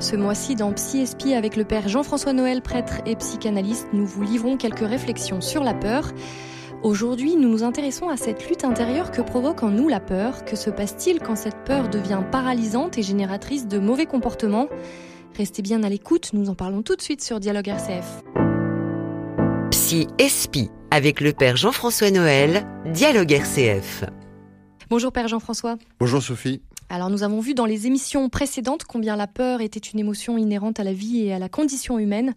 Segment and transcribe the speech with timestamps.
[0.00, 4.22] Ce mois-ci, dans Psy Espie avec le père Jean-François Noël, prêtre et psychanalyste, nous vous
[4.22, 6.12] livrons quelques réflexions sur la peur.
[6.82, 10.46] Aujourd'hui, nous nous intéressons à cette lutte intérieure que provoque en nous la peur.
[10.46, 14.68] Que se passe-t-il quand cette peur devient paralysante et génératrice de mauvais comportements?
[15.36, 18.22] Restez bien à l'écoute, nous en parlons tout de suite sur Dialogue RCF.
[19.70, 24.04] Psy Espie avec le père Jean-François Noël, Dialogue RCF.
[24.88, 25.76] Bonjour père Jean-François.
[26.00, 26.62] Bonjour Sophie.
[26.92, 30.80] Alors nous avons vu dans les émissions précédentes combien la peur était une émotion inhérente
[30.80, 32.34] à la vie et à la condition humaine.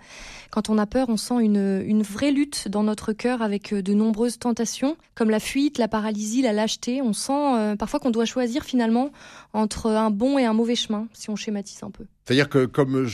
[0.51, 3.81] Quand on a peur, on sent une, une vraie lutte dans notre cœur avec euh,
[3.81, 7.01] de nombreuses tentations, comme la fuite, la paralysie, la lâcheté.
[7.01, 9.09] On sent euh, parfois qu'on doit choisir finalement
[9.53, 12.05] entre un bon et un mauvais chemin, si on schématise un peu.
[12.25, 13.05] C'est-à-dire que comme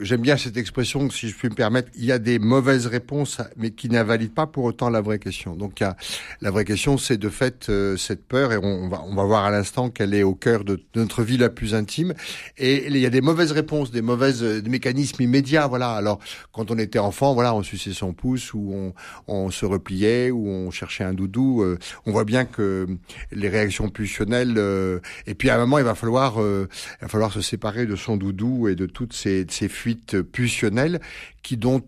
[0.00, 3.38] j'aime bien cette expression, si je puis me permettre, il y a des mauvaises réponses,
[3.56, 5.56] mais qui n'invalident pas pour autant la vraie question.
[5.56, 5.80] Donc
[6.40, 9.44] la vraie question, c'est de fait euh, cette peur, et on, va, on va voir
[9.44, 12.14] à l'instant qu'elle est au cœur de, notre vie la plus intime.
[12.56, 15.66] Et il y a des mauvaises réponses, des mauvaises mécanismes immédiats.
[15.66, 15.90] Voilà.
[15.90, 16.20] Alors
[16.52, 18.94] quand on était enfant, voilà, on suçait son pouce, ou on,
[19.26, 21.62] on se repliait, ou on cherchait un doudou.
[21.62, 22.86] Euh, on voit bien que
[23.32, 24.54] les réactions pulsionnelles.
[24.56, 26.68] Euh, et puis à un moment, il va falloir, il
[27.02, 31.00] va falloir se séparer de son doudou et de toutes ces, ces fuites pulsionnelles
[31.42, 31.82] qui, dont,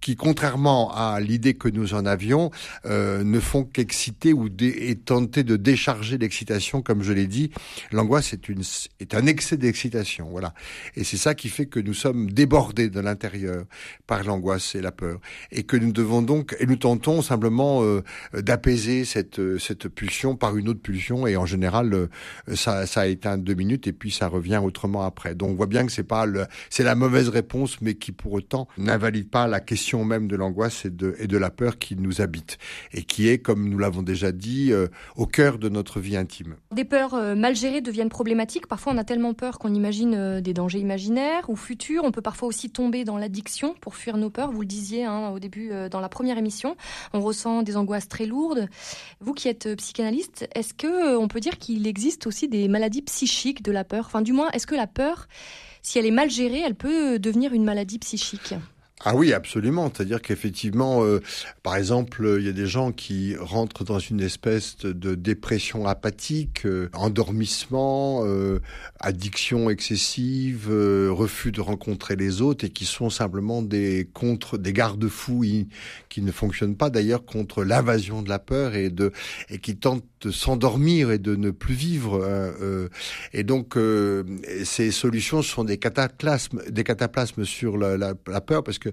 [0.00, 2.50] qui contrairement à l'idée que nous en avions,
[2.86, 7.50] euh, ne font qu'exciter ou et tenter de décharger l'excitation, comme je l'ai dit.
[7.92, 8.62] L'angoisse est, une,
[9.00, 10.54] est un excès d'excitation, voilà.
[10.96, 13.64] Et c'est ça qui fait que nous sommes débordés de l'intérieur
[14.06, 15.20] par l'angoisse et la peur,
[15.52, 18.02] et que nous devons donc, et nous tentons simplement euh,
[18.34, 22.08] d'apaiser cette, cette pulsion par une autre pulsion, et en général, euh,
[22.54, 25.34] ça, ça éteint deux minutes, et puis ça revient autrement après.
[25.34, 28.32] Donc on voit bien que c'est pas le, c'est la mauvaise réponse, mais qui pour
[28.32, 32.58] autant n'invalide pas la question même de l'angoisse et de, la peur qui nous habite
[32.92, 36.56] et qui est, comme nous l'avons déjà dit, euh, au cœur de notre vie intime.
[36.74, 38.66] Des peurs euh, mal gérées deviennent problématiques.
[38.66, 42.02] Parfois, on a tellement peur qu'on imagine euh, des dangers imaginaires ou futurs.
[42.04, 44.50] On peut parfois aussi tomber dans l'addiction pour fuir nos peurs.
[44.50, 46.76] Vous le disiez hein, au début, dans la première émission,
[47.12, 48.68] on ressent des angoisses très lourdes.
[49.20, 53.62] Vous qui êtes psychanalyste, est-ce que on peut dire qu'il existe aussi des maladies psychiques
[53.62, 54.04] de la peur?
[54.06, 55.28] Enfin, du moins, est-ce que la peur
[55.82, 58.54] si elle est mal gérée, elle peut devenir une maladie psychique?
[59.04, 59.92] Ah oui, absolument.
[59.94, 61.20] C'est-à-dire qu'effectivement, euh,
[61.62, 66.66] par exemple, il y a des gens qui rentrent dans une espèce de dépression apathique,
[66.66, 68.60] euh, endormissement, euh,
[68.98, 75.44] addiction excessive, refus de rencontrer les autres et qui sont simplement des contre, des garde-fous
[76.08, 79.12] qui ne fonctionnent pas d'ailleurs contre l'invasion de la peur et de
[79.48, 82.24] et qui tentent de s'endormir et de ne plus vivre.
[82.24, 82.88] Hein,
[83.32, 83.76] et donc,
[84.64, 88.90] ces solutions sont des cataplasmes, des cataplasmes sur la, peur parce que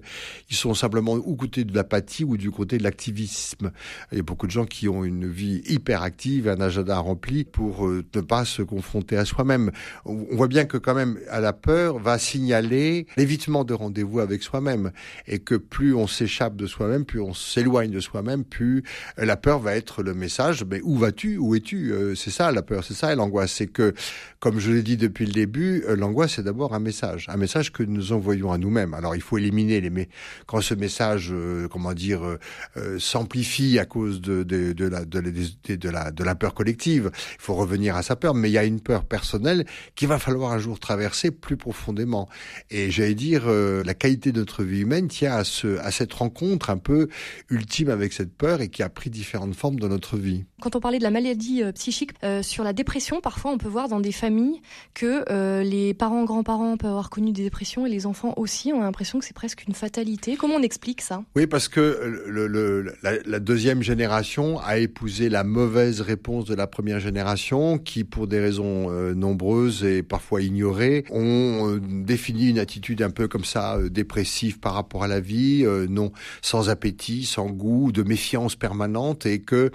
[0.50, 3.70] ils sont simplement ou côté de l'apathie ou du côté de l'activisme.
[4.12, 7.44] Il y a beaucoup de gens qui ont une vie hyper active, un agenda rempli
[7.44, 9.70] pour euh, ne pas se confronter à soi-même.
[10.04, 14.42] On voit bien que quand même, à la peur va signaler l'évitement de rendez-vous avec
[14.42, 14.92] soi-même
[15.26, 18.82] et que plus on s'échappe de soi-même, plus on s'éloigne de soi-même, plus
[19.18, 20.64] euh, la peur va être le message.
[20.68, 23.52] Mais où vas-tu Où es-tu euh, C'est ça la peur, c'est ça l'angoisse.
[23.52, 23.94] C'est que,
[24.38, 27.82] comme je l'ai dit depuis le début, l'angoisse c'est d'abord un message, un message que
[27.82, 28.94] nous envoyons à nous-mêmes.
[28.94, 30.08] Alors il faut éliminer mais
[30.46, 32.38] quand ce message, euh, comment dire, euh,
[32.76, 34.44] euh, s'amplifie à cause de,
[34.88, 38.34] la, de, la, de la peur collective, il faut revenir à sa peur.
[38.34, 42.28] Mais il y a une peur personnelle qu'il va falloir un jour traverser plus profondément.
[42.70, 46.70] Et j'allais dire, la qualité de notre vie humaine tient à, ce, à cette rencontre
[46.70, 47.08] un peu
[47.50, 50.44] ultime avec cette peur et qui a pris différentes formes dans notre vie.
[50.60, 52.12] Quand on parlait de la maladie psychique,
[52.42, 54.60] sur la dépression, parfois on peut voir dans des familles
[54.92, 58.72] que les parents, grands-parents peuvent avoir connu des dépressions et les enfants aussi.
[58.72, 60.36] On a l'impression que c'est presque une fatalité.
[60.36, 61.22] Comment on explique ça?
[61.36, 62.24] Oui, parce que
[63.02, 68.40] la, deuxième génération a épousé la mauvaise réponse de la première génération, qui, pour des
[68.40, 73.76] raisons euh, nombreuses et parfois ignorées, ont euh, défini une attitude un peu comme ça
[73.76, 76.12] euh, dépressive par rapport à la vie, non
[76.42, 79.70] sans appétit, sans goût, de méfiance permanente, et que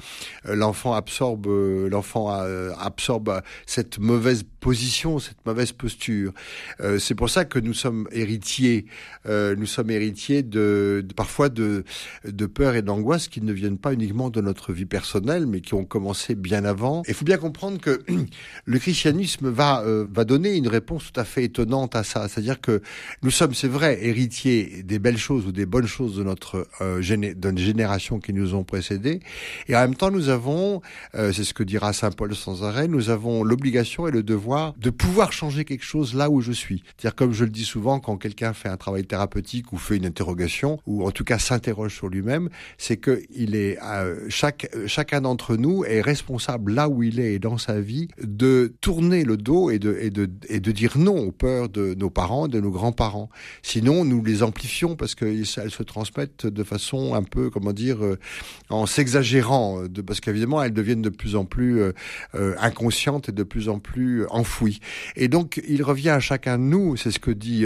[0.45, 1.20] l'enfant absorbe,
[1.89, 2.29] l'enfant
[2.79, 6.33] absorbe cette mauvaise position, cette mauvaise posture.
[6.99, 8.85] C'est pour ça que nous sommes héritiers.
[9.25, 11.83] nous sommes héritier de, parfois de,
[12.25, 15.73] de peur et d'angoisse qui ne viennent pas uniquement de notre vie personnelle, mais qui
[15.73, 17.03] ont commencé bien avant.
[17.07, 18.01] Il faut bien comprendre que
[18.65, 22.27] le christianisme va, euh, va donner une réponse tout à fait étonnante à ça.
[22.27, 22.81] C'est-à-dire que
[23.23, 27.01] nous sommes, c'est vrai, héritiers des belles choses ou des bonnes choses de notre euh,
[27.01, 29.19] de génération qui nous ont précédés,
[29.67, 30.81] et en même temps nous avons
[31.13, 32.87] c'est ce que dira saint Paul sans arrêt.
[32.87, 36.83] Nous avons l'obligation et le devoir de pouvoir changer quelque chose là où je suis.
[36.97, 40.05] C'est-à-dire comme je le dis souvent, quand quelqu'un fait un travail thérapeutique ou fait une
[40.05, 43.77] interrogation ou en tout cas s'interroge sur lui-même, c'est que il est
[44.29, 48.73] chaque chacun d'entre nous est responsable là où il est et dans sa vie de
[48.81, 52.09] tourner le dos et de et de et de dire non aux peurs de nos
[52.09, 53.29] parents, de nos grands-parents.
[53.61, 58.19] Sinon, nous les amplifions parce qu'elles se transmettent de façon un peu, comment dire, euh,
[58.69, 61.93] en s'exagérant, parce qu'évidemment, elles deviennent de plus en plus euh,
[62.35, 62.55] euh,
[63.27, 64.79] et de plus en plus enfouies.
[65.15, 67.65] Et donc, il revient à chacun de nous, c'est ce que dit,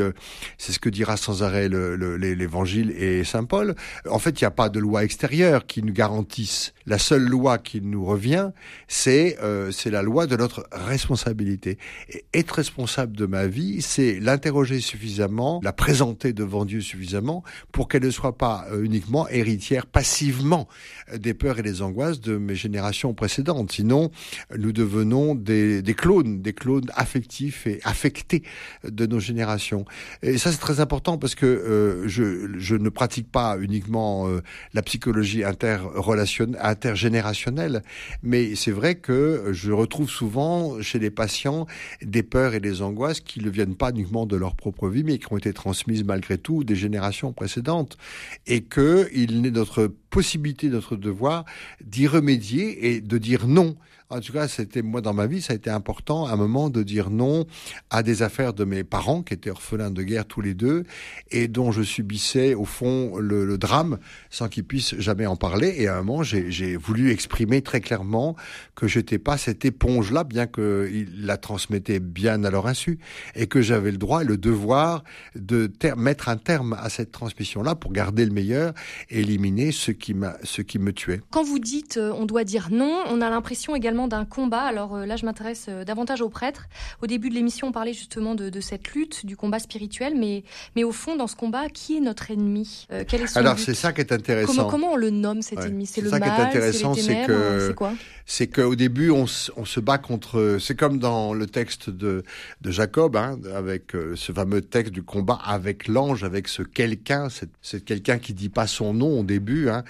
[0.58, 3.76] c'est ce que dira sans arrêt l'Évangile et Saint Paul.
[4.10, 6.74] En fait, il n'y a pas de loi extérieure qui nous garantisse.
[6.86, 8.52] La seule loi qui nous revient,
[8.88, 9.38] c'est
[9.72, 11.78] c'est la loi de notre responsabilité.
[12.10, 17.88] Et être responsable de ma vie, c'est l'interroger suffisamment, la présenter devant Dieu suffisamment pour
[17.88, 20.68] qu'elle ne soit pas euh, uniquement héritière passivement
[21.16, 23.72] des peurs et des angoisses de mes générations précédentes.
[23.72, 24.12] Sinon,
[24.58, 28.44] nous devenons des, des clones, des clones affectifs et affectés
[28.84, 29.86] de nos générations.
[30.22, 34.42] Et ça, c'est très important parce que euh, je, je, ne pratique pas uniquement euh,
[34.74, 37.84] la psychologie interrelationnelle, intergénérationnelle,
[38.22, 41.68] mais c'est vrai que je retrouve souvent chez les patients
[42.02, 45.18] des peurs et des angoisses qui ne viennent pas uniquement de leur propre vie, mais
[45.18, 47.98] qui ont été transmises malgré tout des générations précédentes.
[48.46, 51.46] Et qu'il est notre possibilité, notre devoir
[51.82, 53.78] d'y remédier et de dire non
[54.10, 56.70] en tout cas, c'était moi dans ma vie, ça a été important à un moment
[56.70, 57.46] de dire non
[57.90, 60.84] à des affaires de mes parents qui étaient orphelins de guerre tous les deux
[61.32, 63.98] et dont je subissais au fond le, drame
[64.30, 65.74] sans qu'ils puissent jamais en parler.
[65.78, 68.36] Et à un moment, j'ai voulu exprimer très clairement
[68.76, 73.00] que j'étais pas cette éponge-là, bien qu'ils la transmettaient bien à leur insu,
[73.34, 75.04] et que j'avais le droit et le devoir
[75.36, 78.74] de mettre un terme à cette transmission-là pour garder le meilleur
[79.10, 80.14] et éliminer ce qui,
[80.44, 81.22] ce qui me tuait.
[81.32, 84.62] Quand vous dites euh, on doit dire non, on a l'impression également d'un combat.
[84.62, 86.68] Alors euh, là, je m'intéresse euh, davantage aux prêtres.
[87.02, 90.44] Au début de l'émission, on parlait justement de, cette lutte, du combat spirituel, mais,
[90.76, 93.58] mais au fond, dans ce combat, qui est notre ennemi euh, quel est son Alors
[93.60, 94.68] c'est ça qui est intéressant.
[94.70, 95.86] Comment, on le nomme cet ennemi?
[95.86, 97.94] C'est le mal, c'est que c'est quoi?
[98.28, 99.26] c'est qu'au début, on,
[99.56, 100.58] on, se bat contre.
[100.60, 102.24] C'est comme dans le texte de,
[102.62, 107.28] de Jacob, hein, avec ce fameux texte du combat avec l'ange, avec ce quelqu'un,
[107.62, 109.70] c'est quelqu'un qui dit pas son nom au début.
[109.70, 109.84] Hein,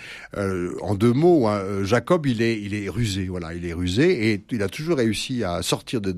[0.82, 3.28] en deux mots, hein, Jacob, il est, il est rusé.
[3.28, 6.12] Voilà, il est rusé et il a toujours réussi à sortir de,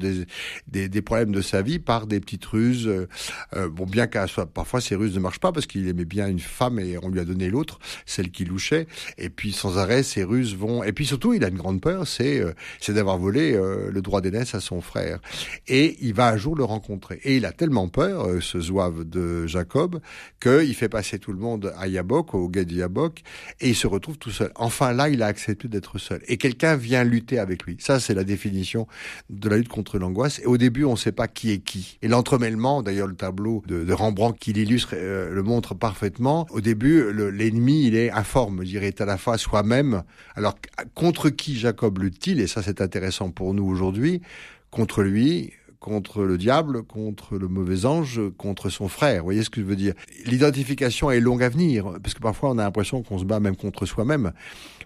[0.68, 2.88] des, problèmes de sa vie par des petites ruses.
[2.88, 3.08] Euh,
[3.56, 6.40] euh bon, bien qu'à parfois ces ruses ne marchent pas parce qu'il aimait bien une
[6.40, 8.88] femme et on lui a donné l'autre, celle qui louchait.
[9.18, 10.84] Et puis sans arrêt, ces ruses vont.
[10.84, 12.54] Et puis surtout, il a une grande peur, c'est euh,
[12.90, 15.20] d'avoir volé le droit d'aînesse à son frère.
[15.68, 17.20] Et il va un jour le rencontrer.
[17.24, 20.00] Et il a tellement peur, ce zouave de Jacob,
[20.42, 23.22] qu'il fait passer tout le monde à Yabok, au guet de Yabok,
[23.60, 24.52] et il se retrouve tout seul.
[24.56, 26.22] Enfin là, il a accepté d'être seul.
[26.28, 27.67] Et quelqu'un vient lutter avec lui.
[27.80, 28.88] Ça, c'est la définition
[29.30, 30.40] de la lutte contre l'angoisse.
[30.40, 31.98] Et au début, on ne sait pas qui est qui.
[32.02, 36.46] Et l'entremêlement, d'ailleurs, le tableau de, Rembrandt qui l'illustre euh, le montre parfaitement.
[36.52, 40.04] Au début, l'ennemi, il est informe, je dirais, à la fois soi-même.
[40.36, 40.56] Alors,
[40.94, 42.40] contre qui Jacob lutte-t-il?
[42.40, 44.22] Et ça, c'est intéressant pour nous aujourd'hui.
[44.70, 45.54] Contre lui,
[45.88, 49.20] contre le diable, contre le mauvais ange, contre son frère.
[49.20, 49.94] Vous voyez ce que je veux dire?
[50.26, 53.56] L'identification est longue à venir, parce que parfois on a l'impression qu'on se bat même
[53.56, 54.34] contre soi-même.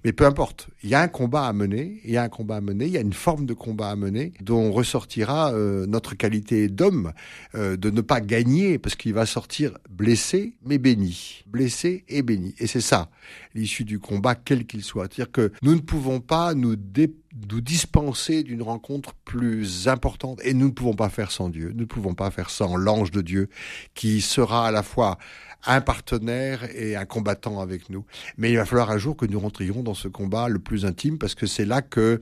[0.05, 2.57] Mais peu importe, il y a un combat à mener, il y a un combat
[2.57, 6.13] à mener, il y a une forme de combat à mener dont ressortira euh, notre
[6.13, 7.13] qualité d'homme,
[7.55, 12.53] euh, de ne pas gagner, parce qu'il va sortir blessé mais béni, blessé et béni.
[12.59, 13.09] Et c'est ça
[13.55, 15.05] l'issue du combat, quel qu'il soit.
[15.05, 17.17] C'est-à-dire que nous ne pouvons pas nous dépasser
[17.49, 20.39] nous dispenser d'une rencontre plus importante.
[20.43, 21.71] Et nous ne pouvons pas faire sans Dieu.
[21.73, 23.49] Nous ne pouvons pas faire sans l'ange de Dieu
[23.93, 25.17] qui sera à la fois
[25.65, 28.05] un partenaire et un combattant avec nous.
[28.37, 31.17] Mais il va falloir un jour que nous rentrions dans ce combat le plus intime
[31.17, 32.19] parce que c'est là que,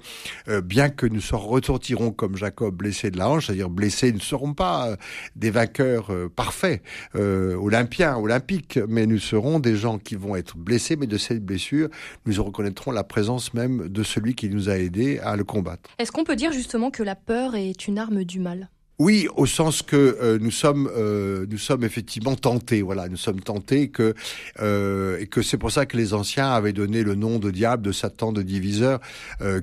[0.48, 4.54] euh, bien que nous ressortirons comme Jacob blessés de la hanche, c'est-à-dire blessés, ne serons
[4.54, 4.96] pas euh,
[5.36, 6.82] des vainqueurs euh, parfaits,
[7.14, 11.90] olympiens, olympiques, mais nous serons des gens qui vont être blessés, mais de cette blessure,
[12.26, 15.90] nous reconnaîtrons la présence même de celui qui nous a aidés à le combattre.
[15.98, 18.70] Est-ce qu'on peut dire justement que la peur est une arme du mal?
[19.00, 22.82] Oui, au sens que euh, nous sommes euh, nous sommes effectivement tentés.
[22.82, 24.14] Voilà, nous sommes tentés que
[24.60, 27.82] euh, et que c'est pour ça que les anciens avaient donné le nom de diable,
[27.82, 29.00] de Satan, de diviseur,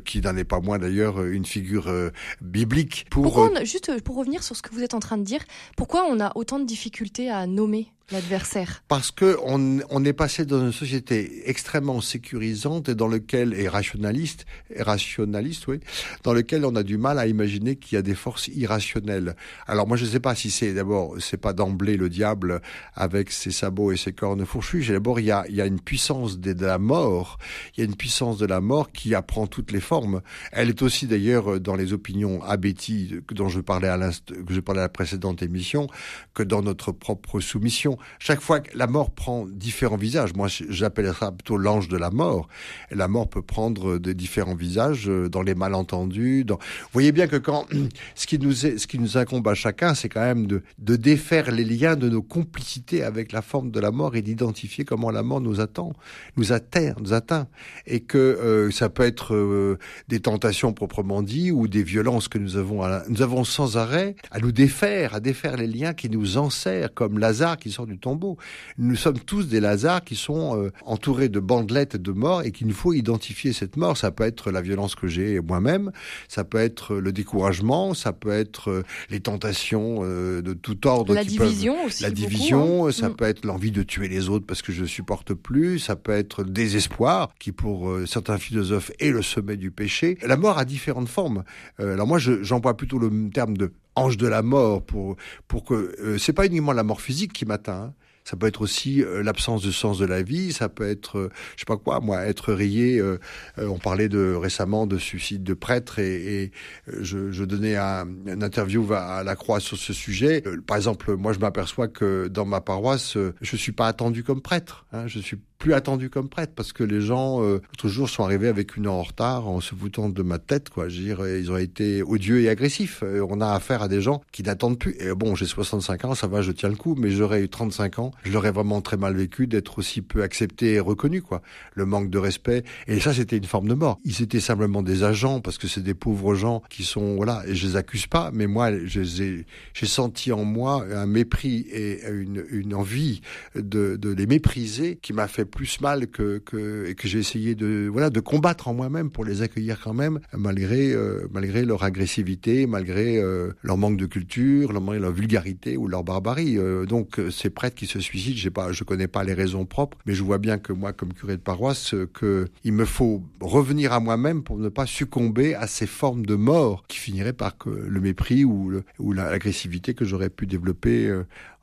[0.04, 1.92] qui n'en est pas moins d'ailleurs une figure
[2.40, 3.06] biblique.
[3.10, 5.40] Pour pourquoi juste pour revenir sur ce que vous êtes en train de dire,
[5.76, 10.60] pourquoi on a autant de difficultés à nommer l'adversaire Parce que on, est passé dans
[10.60, 14.46] une société extrêmement sécurisante et dans lequel et rationaliste,
[14.78, 15.80] rationaliste, oui,
[16.22, 19.34] dans lequel on a du mal à imaginer qu'il y a des forces irrationnelles.
[19.66, 22.60] Alors moi je ne sais pas si c'est d'abord c'est pas d'emblée le diable
[22.94, 24.84] avec ses sabots et ses cornes fourchues.
[24.86, 27.38] D'abord il y a une puissance de la mort,
[27.76, 30.20] il y a une puissance de la mort qui apprend toutes les formes.
[30.52, 35.88] Elle est aussi d'ailleurs dans les opinions abéties dont je parlais à la précédente émission
[36.34, 37.95] que dans notre propre soumission.
[38.18, 42.10] Chaque fois que la mort prend différents visages, moi j'appelle ça plutôt l'ange de la
[42.10, 42.48] mort.
[42.90, 46.44] la mort peut prendre de différents visages euh, dans les malentendus.
[46.48, 46.56] Vous
[46.92, 47.66] voyez bien que quand
[48.14, 51.50] ce qui nous ce qui nous incombe à chacun, c'est quand même de, de défaire
[51.50, 55.22] les liens de nos complicités avec la forme de la mort et d'identifier comment la
[55.22, 55.92] mort nous attend,
[56.36, 57.48] nous atteint, nous atteint,
[57.86, 62.38] et que euh, ça peut être euh, des tentations proprement dit ou des violences que
[62.38, 66.38] nous avons, nous avons sans arrêt à nous défaire, à défaire les liens qui nous
[66.38, 68.36] enserrent, comme Lazare qui sort du tombeau.
[68.78, 72.66] Nous sommes tous des Lazars qui sont euh, entourés de bandelettes de mort et qu'il
[72.66, 73.96] nous faut identifier cette mort.
[73.96, 75.92] Ça peut être la violence que j'ai moi-même,
[76.28, 81.14] ça peut être le découragement, ça peut être euh, les tentations euh, de tout ordre.
[81.14, 82.02] La division aussi.
[82.02, 82.92] La division, hein.
[82.92, 83.16] ça Mm.
[83.16, 86.42] peut être l'envie de tuer les autres parce que je supporte plus, ça peut être
[86.42, 90.18] le désespoir qui pour certains philosophes est le sommet du péché.
[90.26, 91.44] La mort a différentes formes.
[91.78, 95.16] alors moi j'emploie plutôt le terme de ange de la mort pour
[95.48, 97.72] pour que euh, c'est pas uniquement la mort physique qui m'atteint.
[97.72, 97.94] Hein.
[98.26, 100.52] Ça peut être aussi euh, l'absence de sens de la vie.
[100.52, 102.98] Ça peut être, euh, je sais pas quoi, moi, être rayé.
[102.98, 103.18] Euh,
[103.56, 106.52] on parlait de récemment de suicide de prêtre et, et
[106.88, 110.42] je, je, donnais un, une interview à la Croix sur ce sujet.
[110.66, 114.86] par exemple, moi, je m'aperçois que dans ma paroisse, je suis pas attendu comme prêtre.
[114.92, 115.06] Hein.
[115.06, 118.76] Je suis plus attendu comme prêtre parce que les gens euh, jour sont arrivés avec
[118.76, 120.88] une heure en retard en se foutant de ma tête quoi.
[120.88, 123.02] Je dire ils ont été odieux et agressifs.
[123.02, 124.96] On a affaire à des gens qui n'attendent plus.
[124.98, 127.98] Et bon j'ai 65 ans ça va je tiens le coup mais j'aurais eu 35
[128.00, 131.42] ans je l'aurais vraiment très mal vécu d'être aussi peu accepté et reconnu quoi.
[131.75, 132.64] Le manque de respect.
[132.86, 133.98] Et ça c'était une forme de mort.
[134.04, 137.54] Ils étaient simplement des agents parce que c'est des pauvres gens qui sont voilà et
[137.54, 139.46] je les accuse pas mais moi j'ai
[139.84, 143.22] senti en moi un mépris et une, envie
[143.54, 148.20] de les mépriser qui m'a fait plus mal que, que j'ai essayé de voilà de
[148.20, 153.52] combattre en moi-même pour les accueillir quand même malgré euh, malgré leur agressivité malgré euh,
[153.62, 156.58] leur manque de culture leur, leur vulgarité ou leur barbarie.
[156.58, 159.98] Euh, donc ces prêtres qui se suicident j'ai pas je connais pas les raisons propres
[160.06, 163.92] mais je vois bien que moi comme curé de paroisse que il me faut revenir
[163.92, 167.70] à moi-même pour ne pas succomber à ces formes de mort qui finiraient par que
[167.70, 171.12] le mépris ou le, ou l'agressivité que j'aurais pu développer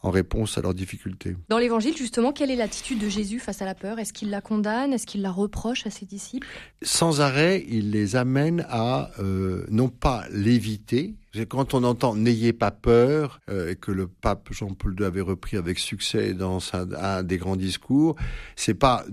[0.03, 1.35] en réponse à leurs difficultés.
[1.49, 3.99] Dans l'évangile, justement, quelle est l'attitude de Jésus face à la peur?
[3.99, 4.93] Est-ce qu'il la condamne?
[4.93, 6.47] Est-ce qu'il la reproche à ses disciples?
[6.81, 11.15] Sans arrêt, il les amène à euh, non pas l'éviter,
[11.49, 15.57] quand on entend n'ayez pas peur, euh, et que le pape Jean-Paul II avait repris
[15.57, 18.15] avec succès dans un, un des grands discours,
[18.55, 19.05] c'est pas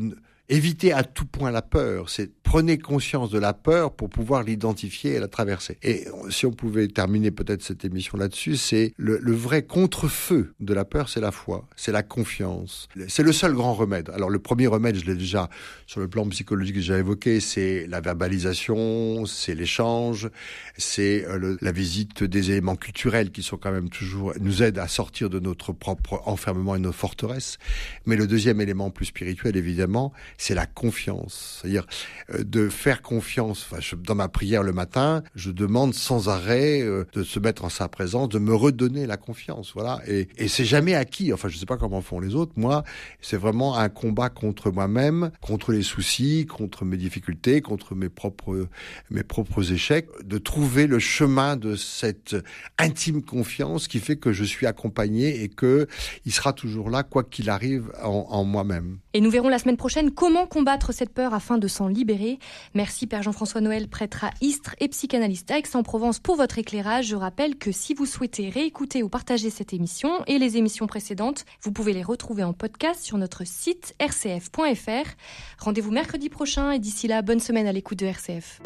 [0.51, 5.13] éviter à tout point la peur, c'est prenez conscience de la peur pour pouvoir l'identifier
[5.13, 5.79] et la traverser.
[5.85, 10.75] Et si on pouvait terminer peut-être cette émission là-dessus, c'est le, le, vrai contre-feu de
[10.75, 12.89] la peur, c'est la foi, c'est la confiance.
[13.07, 14.11] C'est le seul grand remède.
[14.13, 15.49] Alors le premier remède, je l'ai déjà
[15.87, 20.29] sur le plan psychologique déjà évoqué, c'est la verbalisation, c'est l'échange,
[20.77, 24.89] c'est euh, la visite des éléments culturels qui sont quand même toujours nous aident à
[24.89, 27.59] sortir de notre propre enfermement et nos forteresses.
[28.07, 31.61] Mais le deuxième élément plus spirituel, évidemment, c'est la confiance.
[31.61, 31.87] C'est-à-dire
[32.33, 33.67] euh, de faire confiance.
[33.71, 37.69] Enfin, dans ma prière le matin, je demande sans arrêt euh, de se mettre en
[37.69, 39.73] sa présence, de me redonner la confiance.
[39.75, 40.01] Voilà.
[40.07, 41.35] Et, c'est jamais acquis.
[41.35, 42.53] Enfin, je sais pas comment font les autres.
[42.57, 42.85] Moi,
[43.21, 48.67] c'est vraiment un combat contre moi-même, contre les soucis, contre mes difficultés, contre mes propres,
[49.11, 52.35] mes propres échecs, de trouver le chemin de cette
[52.79, 55.87] intime confiance qui fait que je suis accompagné et que
[56.25, 58.99] il sera toujours là, quoi qu'il arrive en, en moi-même.
[59.13, 62.39] Et nous verrons la semaine prochaine comment combattre cette peur afin de s'en libérer?
[62.75, 67.07] Merci Père Jean-François Noël, prêtre à Istres et psychanalyste à Aix-en-Provence pour votre éclairage.
[67.07, 71.45] Je rappelle que si vous souhaitez réécouter ou partager cette émission et les émissions précédentes,
[71.63, 75.11] vous pouvez les retrouver en podcast sur notre site rcf.fr.
[75.59, 78.61] Rendez-vous mercredi prochain et d'ici là, bonne semaine à l'écoute de RCF.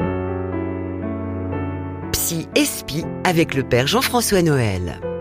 [2.11, 5.14] Psy Espi avec le Père Jean-François Noël.